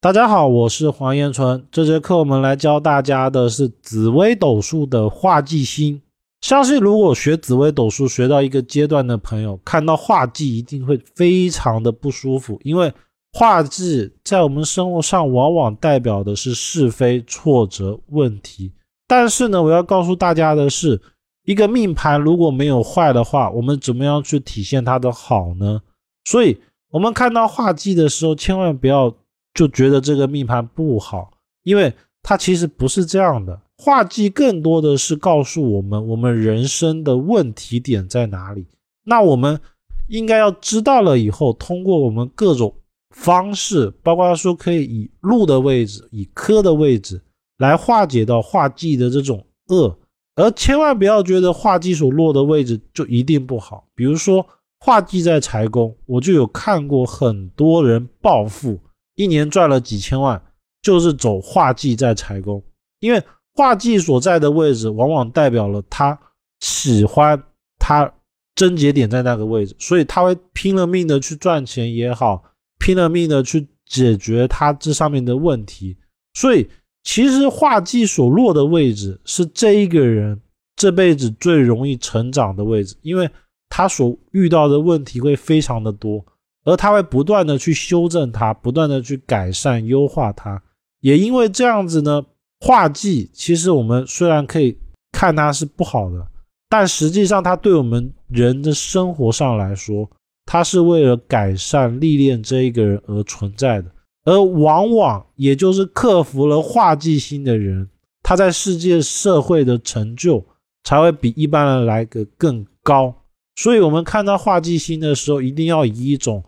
[0.00, 1.66] 大家好，我是黄延纯。
[1.72, 6.00] 这节课我们来教大家的是紫微斗数的化忌星。
[6.40, 12.92] 相信如果学紫微斗数学到一个阶段的朋友，看到化忌一定会非常的不舒服，因为
[13.32, 18.72] 化忌在我们生活上往往代表的是是非、挫折、问题。
[19.08, 21.02] 但是呢，我要告诉大家的是，
[21.44, 25.80] 一个命盘如果没有坏的话，我们怎么样去体现它的好呢？
[26.24, 26.60] 所以，
[26.92, 29.12] 我们看到化忌的时候，千万不要。
[29.58, 31.32] 就觉得这个命盘不好，
[31.64, 33.60] 因为它其实不是这样的。
[33.76, 38.64] 画技更多的是告诉我们，我们人生的问题点在哪里。
[39.04, 39.58] 那我们
[40.06, 42.72] 应该要知道了以后，通过我们各种
[43.10, 47.20] 方式，包括说可以以禄的位置、以科的位置
[47.56, 49.98] 来化解到画技的这种恶，
[50.36, 53.88] 而千万不要觉得画技所落的位置就一定不好。
[53.96, 54.46] 比如说
[54.78, 58.78] 画技在财宫，我就有看过很多人暴富。
[59.18, 60.40] 一年赚了几千万，
[60.80, 62.62] 就是走画技在财宫，
[63.00, 63.20] 因为
[63.52, 66.16] 画技所在的位置往往代表了他
[66.60, 67.42] 喜欢
[67.80, 68.14] 他
[68.54, 72.44] 症结点在那个位置，所以他会拼了命的去赚钱也好，
[72.78, 75.96] 拼了命的去解决他这上面的问题。
[76.34, 76.68] 所以
[77.02, 80.40] 其实画技所落的位置是这一个人
[80.76, 83.28] 这辈子最容易成长的位置，因为
[83.68, 86.24] 他所遇到的问题会非常的多。
[86.68, 90.62] 而他会不断的去修正它，不断的去改善优化它。
[91.00, 92.22] 也因为这样子呢，
[92.60, 94.76] 画技其实我们虽然可以
[95.10, 96.26] 看它是不好的，
[96.68, 100.10] 但实际上它对我们人的生活上来说，
[100.44, 103.90] 它是为了改善历练这一个人而存在的。
[104.24, 107.88] 而往往也就是克服了画技心的人，
[108.22, 110.44] 他在世界社会的成就
[110.84, 113.14] 才会比一般人来个更高。
[113.56, 116.44] 所以，我们看到画技心的时候，一定要以一种。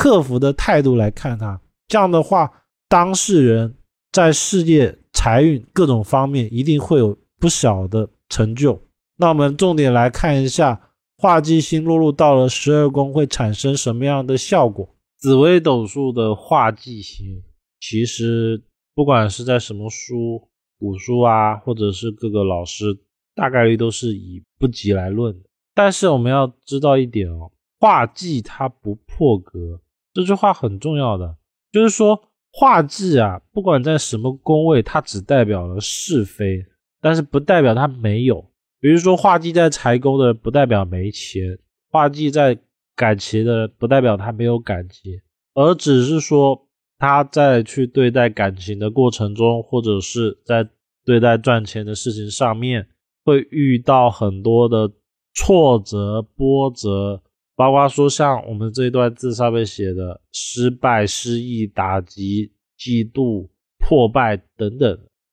[0.00, 2.48] 克服的态度来看他，这样的话，
[2.88, 3.74] 当事人
[4.12, 8.80] 在事业、财运各种方面一定会有不小的成就。
[9.16, 14.88] 那我们重点来看一下，化忌星落入到了十二宫会产生什么样的效果？
[15.18, 17.42] 紫微斗数的化忌星，
[17.80, 18.62] 其实
[18.94, 20.48] 不管是在什么书、
[20.78, 22.96] 古书啊，或者是各个老师，
[23.34, 25.48] 大概率都是以不吉来论的。
[25.74, 27.50] 但是我们要知道一点哦。
[27.80, 29.80] 画技它不破格，
[30.18, 31.36] 这句话很重要的，
[31.70, 32.20] 就是说
[32.50, 36.66] 画技啊，不管在什么宫位，它只代表了是非，
[37.00, 38.44] 但是不代表它没有。
[38.80, 41.56] 比如说画技在财宫的，不代表没钱；
[41.88, 42.58] 画技在
[42.96, 45.20] 感情的，不代表他没有感情，
[45.54, 46.66] 而只是说
[46.98, 50.68] 他在去对待感情的过程中，或者是在
[51.04, 52.88] 对待赚钱的事情上面，
[53.24, 54.90] 会遇到很多的
[55.32, 57.22] 挫折波折。
[57.58, 63.48] 包括说像我们这一段字上面写的失败、失意、打击、嫉妒、
[63.80, 64.88] 破败等等，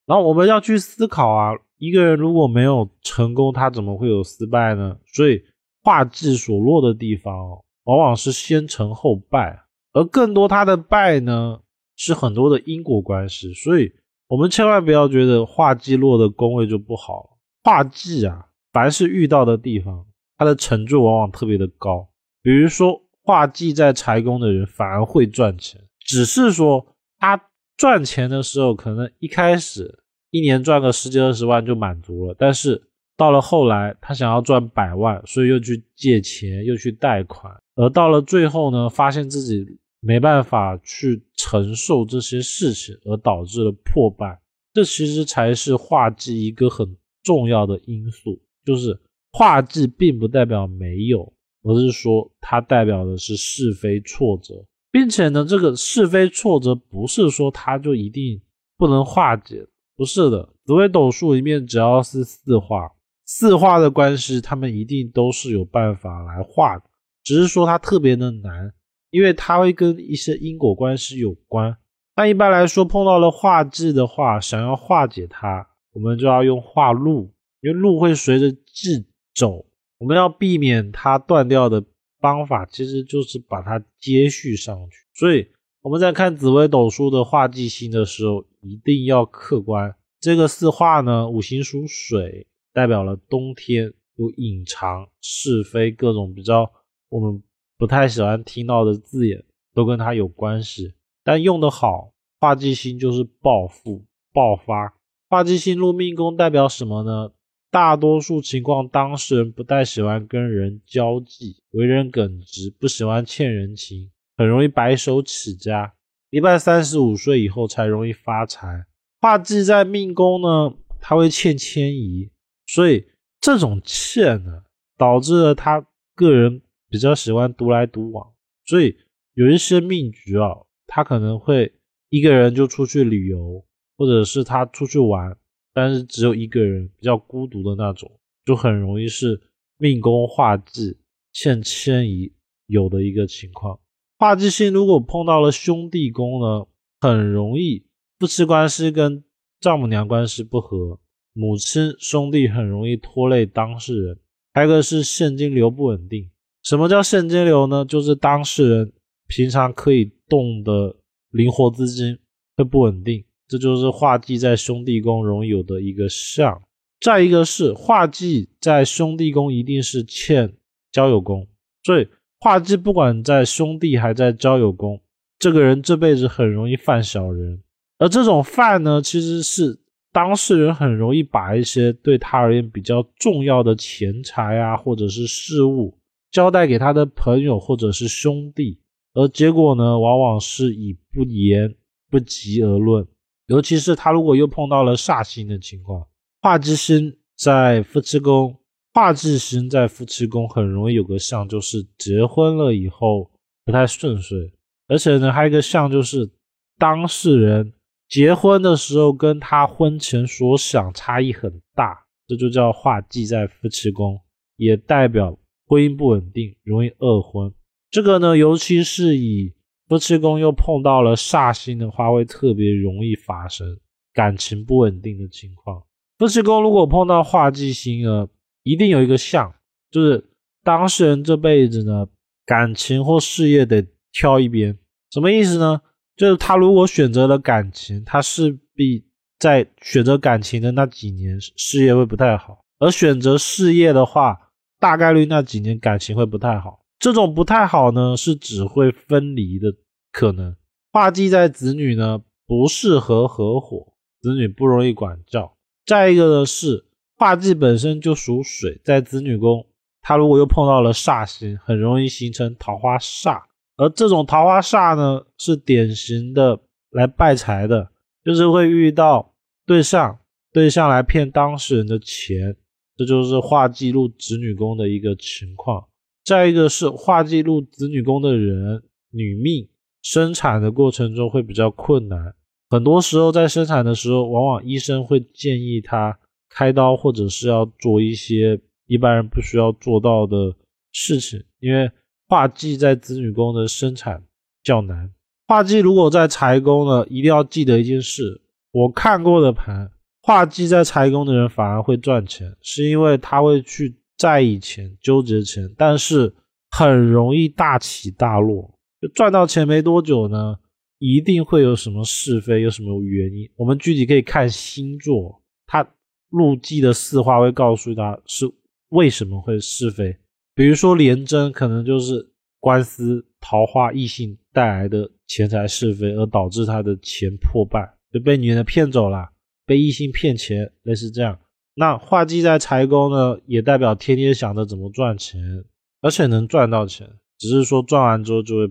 [0.07, 4.97] 然后我们要去思考啊，一个人如果没有成功，他怎么会有失败呢？
[5.05, 5.39] 所以
[5.83, 9.61] 画技所落的地方，往往是先成后败，
[9.93, 11.59] 而更多他的败呢，
[11.95, 13.53] 是很多的因果关系。
[13.53, 13.93] 所以
[14.27, 20.07] 我们千万不要觉得画技落的宫位就不好，画技啊，凡是遇到的地方，
[20.39, 22.09] 它的成就往往特别的高。
[22.45, 26.85] 比如说，画技在财宫的人反而会赚钱，只是说
[27.17, 27.41] 他
[27.75, 32.79] 赚钱的时候，可能一开始一年赚个十几二十万就满足了，但是
[33.17, 39.65] 到了后来，他想要赚百万，所以又去借钱，又去贷款，而到了最后呢，发现自己
[39.99, 44.39] 没办法去承受这些事情，而导致了破败。
[44.71, 48.95] 这其实才是画技一个很重要的因素，就是
[49.31, 51.33] 画技并不代表没有。
[51.65, 54.53] 而是说，它代表的是是非挫折，
[54.91, 58.39] 并且呢，这个是非挫折不是说它就一定
[58.77, 59.65] 不能化解，
[59.97, 60.47] 不是的。
[60.63, 62.91] 紫微斗数里面只要是四化，
[63.25, 66.83] 四化的关系，他们一定都是有办法来化的，
[67.23, 68.71] 只是说它特别的难，
[69.09, 71.75] 因为它会跟一些因果关系有关。
[72.15, 79.64] 那一般来说，碰到了化忌的话，想要化解它，我们就要用化禄，因为禄会随着忌走。
[79.97, 81.83] 我们要避免它断掉的
[82.19, 84.97] 方法，其实就是把它接续上去。
[85.13, 85.47] 所以
[85.81, 89.95] 我们在看紫微斗数的化忌星的时候，一定要客观。
[90.19, 96.71] 这个四化呢，五行属水，代表了冬天，有隐藏是非各种比较
[97.09, 97.43] 我们
[97.77, 99.43] 不太喜欢听到的字眼，
[99.73, 100.93] 都跟它有关系。
[101.23, 104.03] 但用得好，化忌星就是暴富
[104.33, 104.95] 爆发。
[105.29, 107.31] 化忌星入命宫代表什么呢？
[107.75, 115.93] 大多数情况，当事人不太喜欢跟人交际，为人耿直，不喜欢欠人情，很容易白手起家。
[116.29, 118.85] 一般三十五岁以后才容易发财。
[119.19, 122.31] 化忌在命宫呢，他会欠迁移，
[122.65, 123.05] 所以
[123.41, 124.63] 这种欠呢，
[124.97, 125.85] 导致了他
[126.15, 128.25] 个人比较喜欢独来独往，
[128.65, 128.95] 所以
[129.33, 130.47] 有一些命局啊，
[130.87, 131.73] 他可能会
[132.07, 133.65] 一个人就出去旅游，
[133.97, 135.35] 或者是他出去玩，
[135.75, 138.09] 但是只有一个人，比较孤独的那种，
[138.45, 139.39] 就很容易是
[139.77, 140.97] 命宫化忌
[141.33, 142.31] 欠迁移
[142.67, 143.77] 有的一个情况。
[144.17, 146.65] 化忌星如果碰到了兄弟宫呢，
[147.01, 147.85] 很容易。
[148.17, 149.21] 夫妻关系跟
[149.59, 150.97] 丈母娘关系不和，
[151.33, 154.17] 母亲兄弟很容易拖累当事人。
[154.53, 156.31] 还有一个是现金流不稳定。
[156.63, 157.83] 什么叫现金流呢？
[157.83, 158.93] 就是当事人
[159.27, 160.95] 平常可以动的
[161.31, 162.17] 灵活资金
[162.55, 166.61] 会不稳定，这就是化忌在兄弟宫容易有的一个相。
[167.01, 170.53] 再一个是化忌在兄弟宫一定是欠
[170.91, 171.45] 交友宫，
[171.83, 172.07] 所以
[172.39, 174.99] 化忌不管在兄弟还在交友宫，
[175.37, 177.61] 这个人这辈子很容易犯小人。
[177.97, 179.77] 而这种犯呢，其实是
[180.11, 185.97] 当事人很容易把一些对他而言比较重要的钱财啊，或者是事物
[186.31, 188.79] 交代给他的朋友或者是兄弟，
[189.13, 191.75] 而结果呢，往往是以不言
[192.09, 193.05] 不及而论。
[193.47, 196.07] 尤其是他如果又碰到了煞星的情况，
[196.41, 198.55] 化忌星在夫妻宫，
[198.93, 203.29] 化忌星在夫妻宫很容易有个象，就是结婚了以后
[203.63, 204.53] 不太顺遂，
[204.87, 206.29] 而且呢，还有一个象就是
[206.77, 207.73] 当事人。
[208.07, 214.19] 结婚的时候跟他婚前所想差异很大，这就叫化忌在夫妻宫，
[214.57, 217.51] 也代表婚姻不稳定，容易二婚。
[217.89, 219.54] 这个呢，尤其是以
[219.87, 223.77] 夫妻宫又碰到了煞星的话，会特别容易发生
[224.13, 225.83] 感情不稳定的情况。
[226.17, 228.27] 夫妻宫如果碰到化忌星呢，
[228.63, 229.53] 一定有一个相，
[229.91, 230.29] 就是
[230.63, 232.07] 当事人这辈子呢，
[232.45, 234.77] 感情或事业得挑一边。
[235.11, 235.81] 什么意思呢？
[236.15, 239.05] 就是他如果选择了感情，他势必
[239.37, 244.35] 在选择感情的那几年事业会不太好；而选择事业的话，
[244.79, 246.84] 大概率那几年感情会不太好。
[246.99, 249.67] 这种不太好呢，是只会分离的
[250.11, 250.55] 可能。
[250.91, 255.55] 化忌在子女呢，不适合合伙，子女不容易管教。
[255.85, 256.85] 再一个呢是
[257.17, 259.67] 化忌本身就属水，在子女宫，
[260.01, 263.41] 他如果又碰到了煞星，很容易形成桃花煞。
[263.77, 266.59] 而这种桃花煞呢，是典型的
[266.91, 267.91] 来败财的，
[268.23, 269.33] 就是会遇到
[269.65, 270.17] 对象，
[270.53, 272.55] 对象来骗当事人的钱，
[272.95, 275.85] 这就是化忌入子女宫的一个情况。
[276.25, 279.69] 再一个是化忌入子女宫的人，女命
[280.01, 282.33] 生产的过程中会比较困难，
[282.69, 290.53] 很多时候在生产的时候，往往医生会建议她开刀，或者是要做一些一般人不需要做到的
[290.91, 291.89] 事情，因为。
[292.27, 294.23] 化忌在子女宫的生产
[294.63, 295.11] 较难。
[295.47, 299.91] 化忌如果在财宫呢，一定要记得一件事：我看过的盘，
[300.23, 306.33] 化忌在财宫的人反而会赚钱，是因为他会去在意钱、纠结钱，但是
[306.69, 308.73] 很容易大起大落。
[309.01, 310.57] 就赚到钱没多久呢，
[310.99, 313.49] 一定会有什么是非，有什么原因。
[313.55, 315.87] 我们具体可以看星座，他
[316.29, 318.49] 入忌的四化会告诉他是
[318.89, 320.17] 为什么会是非。
[320.53, 329.29] 比如说廉贞，可能就是官司、桃花、异性带来的钱财是非，而导致他的钱破败，就被女人骗走了，
[329.65, 331.37] 被异性骗钱，类似这样。
[331.75, 335.65] 那化忌在财宫呢，也代表天天想着怎么赚钱，
[336.01, 338.67] 而且能赚到钱，只是说赚完之后就会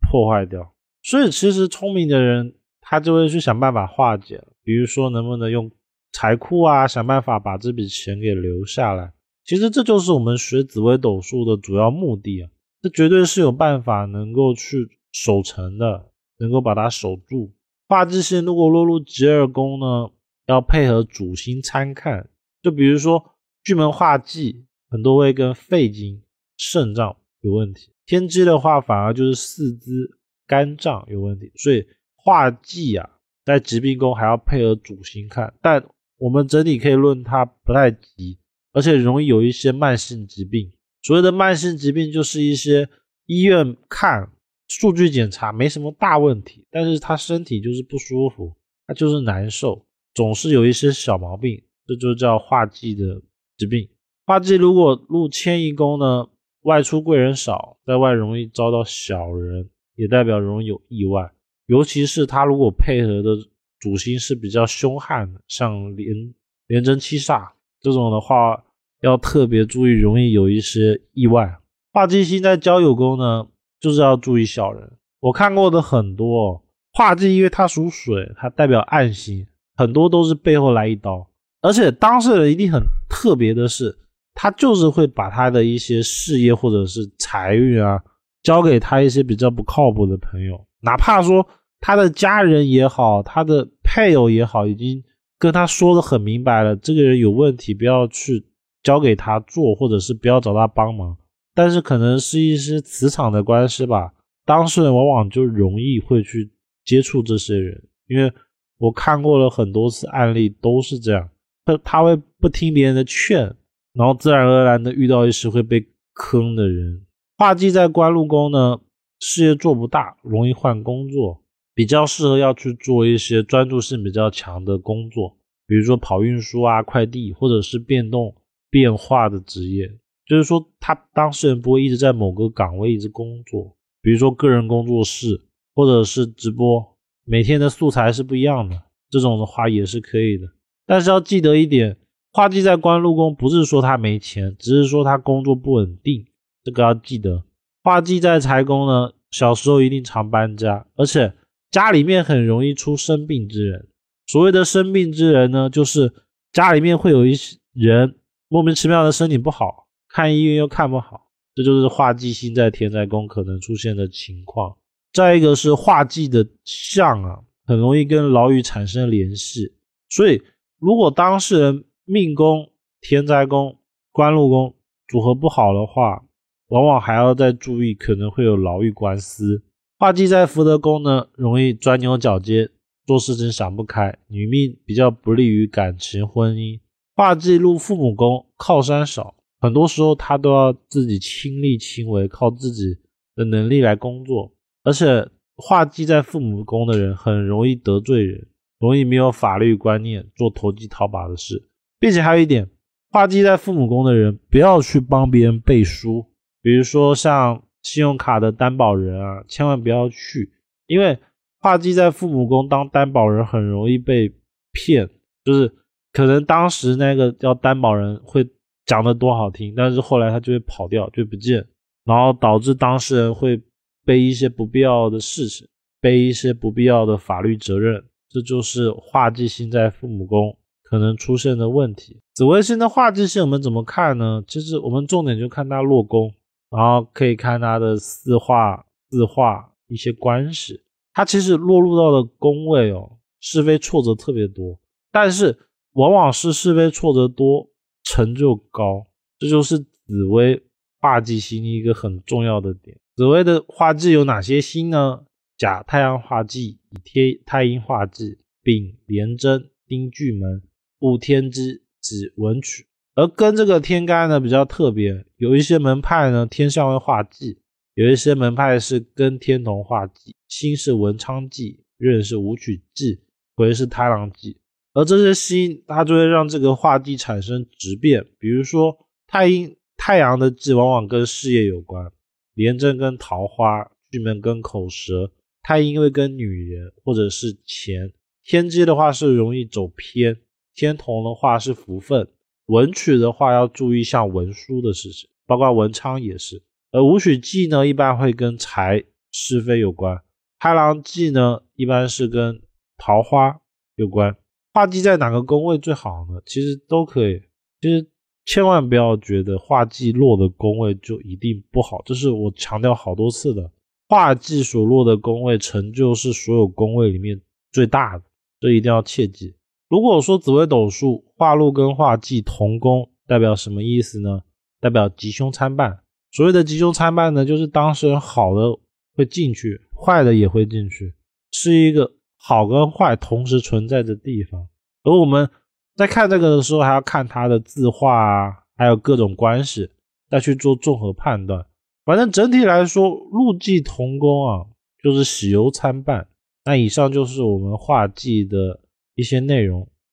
[0.00, 0.72] 破坏掉。
[1.02, 5.70] 所以其实聪明的人，他就会去想办法化解，比如说能不能用
[6.12, 9.12] 财库啊，想办法把这笔钱给留下来。
[9.44, 12.50] 其实这就是我们学紫微斗数的主要目的啊！
[12.82, 16.06] 这绝对是有办法能够去守成的，
[16.38, 17.52] 能够把它守住。
[17.86, 20.10] 化忌星如果落入吉二宫呢，
[20.46, 22.30] 要配合主星参看。
[22.66, 23.24] 就比如说
[23.62, 26.20] 巨门化忌，很多会跟肺经、
[26.56, 30.18] 肾脏有问题；天机的话，反而就是四肢、
[30.48, 31.52] 肝脏有问题。
[31.54, 33.08] 所以化忌啊，
[33.44, 35.54] 在疾病宫还要配合主星看。
[35.62, 35.86] 但
[36.18, 38.36] 我们整体可以论它不太急。
[38.72, 40.72] 而且容易有一些慢性疾病。
[41.02, 42.88] 所谓的慢性疾病，就是一些
[43.26, 44.28] 医院看
[44.66, 48.52] 数据检查没什么大问题，但是他身体就是不舒服，
[48.88, 53.20] 他就是难受，总是有一些小毛病，这就叫化忌的
[53.56, 53.88] 疾病。
[54.24, 56.28] 化忌如果入迁移宫呢，
[56.62, 61.30] 外出贵人少，在外容易遭到小人，也代表容易有意外。
[61.66, 63.36] 尤其是他如果配合的
[63.78, 66.34] 主星是比较凶悍的，像连
[66.66, 67.50] 连贞七煞
[67.80, 68.62] 这种的话。
[69.02, 71.58] 要特别注意，容易有一些意外。
[71.92, 73.46] 化忌星在交友宫呢，
[73.78, 74.90] 就是要注意小人。
[75.20, 76.64] 我看过的很多
[76.94, 81.28] 化忌因为它属水，它代表暗星，很多都是背后来一刀。
[81.66, 83.92] 而且当事人一定很特别的是，
[84.34, 88.00] 他就是会把他的一些事业或者是财运啊，
[88.42, 91.44] 交给他一些比较不靠谱的朋友，哪怕说
[91.80, 95.02] 他的家人也好，他的配偶也好，已经
[95.38, 98.46] 跟他说的很明白了，这个人有问题，不要去
[98.82, 101.16] 交给他做，或者是不要找他帮忙。
[101.54, 104.12] 但是可能是一些磁场的关系吧，
[104.44, 106.52] 当事人往往就容易会去。
[106.86, 108.32] 接触这些人，因为
[108.78, 111.28] 我看过了很多次案例，都是这样。
[111.66, 113.54] 他他会不听别人的劝，
[113.92, 117.04] 然后自然而然的遇到一些会被坑的人。
[117.36, 118.80] 画技在官禄宫呢，
[119.20, 121.42] 事业做不大，容易换工作，
[121.74, 128.34] 比较适合要去做一些专注性比较强的工作，比如说跑运输啊、快递，或者是变动
[128.70, 129.90] 变化的职业。
[130.26, 135.42] 就是说，他当事人不会一直在某个岗位一直工作，比如说个人工作室。
[135.78, 136.96] 或者是直播，
[137.26, 140.46] 每天的素材是不一样的，这种的话也是可以的。
[140.86, 141.96] 但是要记得一点，
[142.32, 146.26] 画技在官禄宫不是说他没钱，只是说他工作不稳定，
[146.62, 147.42] 这个要记得。
[147.82, 151.32] 画技在财宫呢，小时候一定常搬家，而且
[151.70, 153.88] 家里面很容易出生病之人。
[154.26, 156.12] 所谓的生病之人呢，就是
[156.52, 158.16] 家里面会有一些人
[158.48, 164.76] 莫名其妙的身体不好，看医院又看不好，这就是画技星在田宅宫可能出现的情况。
[165.12, 169.72] 再一个是画技的相啊，很容易跟牢狱产生联系，
[170.08, 170.42] 所以
[170.78, 173.78] 如果当事人命宫、天灾宫、
[174.12, 174.74] 官禄宫
[175.08, 176.24] 组合不好的话，
[176.68, 179.62] 往往还要再注意，可能会有牢狱官司。
[179.98, 182.68] 画技在福德宫呢，容易钻牛角尖，
[183.06, 186.78] 做事情想不开，女命比较不利于感情婚姻。
[187.14, 192.98] 画技入父母宫，靠山少，很多时候他都要自己亲力亲为，靠自己
[193.34, 194.52] 的能力来工作。
[194.82, 198.46] 而且画忌在父母宫的人很容易得罪人，
[198.78, 201.68] 容易没有法律观念，做投机倒把的事。
[201.98, 202.68] 并且还有一点，
[203.10, 206.26] 画忌在父母宫的人不要去帮别人背书，
[206.62, 210.52] 比如说像信用卡的担保人啊，千万不要去，
[210.86, 211.18] 因为
[211.60, 214.32] 画忌在父母宫当担保人很容易被
[214.72, 215.08] 骗，
[215.44, 215.72] 就是
[216.12, 218.46] 可能当时那个叫担保人会
[218.84, 221.66] 讲的多好听，但是后来他就会跑掉，就不见，
[222.04, 223.60] 然后导致当事人会。
[224.06, 225.66] 背一些不必要的事情，
[226.00, 228.04] 背一些不必要的法律责任，
[228.36, 232.20] 这就是化忌星在父母宫可能出现的问题。
[232.34, 234.44] 紫微星的化忌星我们怎么看呢？
[234.46, 236.30] 其实我们重点就看它落宫，
[236.68, 240.82] 然后可以看它的四化、四化一些关系。
[241.14, 244.78] 它其实落入到的宫位哦，是非挫折特别多，
[245.10, 245.58] 但是
[245.92, 247.66] 往往是是非挫折多，
[248.04, 249.06] 成就高，
[249.38, 250.62] 这就是紫微
[251.00, 252.98] 化忌星一个很重要的点。
[253.16, 255.22] 紫微的化忌有哪些星呢？
[255.56, 260.62] 甲太阳化忌、乙天太阴化忌、丙廉贞、丁巨门、
[260.98, 262.86] 戊天机、己文曲。
[263.14, 267.58] 而跟这个天干呢比较特别，有一些门派呢天相位化忌，
[267.94, 273.20] 有一些门派是跟天同化忌，辛是文昌忌，壬是武曲忌，
[273.54, 274.58] 癸是太郎忌。
[274.92, 278.94] 而这些星它就会让这个化忌产生质变，比如说
[279.26, 282.12] 太阴太阳的忌往往跟事业有关。
[282.52, 285.30] 廉贞跟桃花，巨门跟口舌，
[285.66, 288.12] 太阴会跟女人或者是钱，
[288.44, 290.36] 天机的话是容易走偏，
[290.76, 292.28] 天同的话是福分，
[292.66, 296.62] 文曲的话要注意像文书的事情，包括文昌也是。
[296.92, 300.22] 而武曲忌呢，一般会跟财是非有关，
[300.60, 302.62] 太郎忌呢，一般是跟
[302.96, 303.60] 桃花
[303.96, 304.36] 有关。
[304.72, 306.40] 化忌在哪个宫位最好呢？
[306.46, 307.42] 其实都可以，
[307.80, 308.08] 其实。
[308.48, 313.72] 千万不要觉得画技落的宫位就一定不好，这是我强调好多次的。
[314.08, 317.40] 画技所落的宫位成就是所有宫位里面
[317.72, 318.24] 最大的，
[318.60, 319.54] 这一定要切记。
[319.88, 324.42] 如果说紫微斗数画禄跟画忌同宫，代表什么意思呢？
[324.80, 326.00] 代表吉凶参半。
[326.32, 328.78] 所谓的吉凶参半呢，就是当事人好的
[329.14, 331.14] 会进去，坏的也会进去，
[331.52, 334.68] 是一个好跟坏同时存在的地方。
[335.02, 335.48] 而我们。
[335.96, 339.88] 在看这个的时候，还要看它的字画啊，还有各种关系，
[340.28, 341.64] 再去做综合判断。
[342.06, 344.64] 反正整体来说，禄忌同工啊，
[345.02, 346.28] 就是喜忧参半。
[346.64, 348.80] 那以上就是我们画技的
[349.16, 349.88] 一些内容。